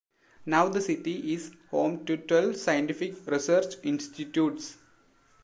Now 0.47 0.67
the 0.67 0.81
city 0.81 1.31
is 1.35 1.51
home 1.69 2.05
to 2.05 2.17
twelve 2.17 2.55
scientific 2.57 3.23
research 3.27 3.75
institutes. 3.83 4.79